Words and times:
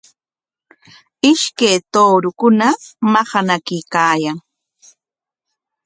Ishkay 1.31 1.77
tuurukuna 1.93 2.67
maqanakuykaayan. 3.11 4.37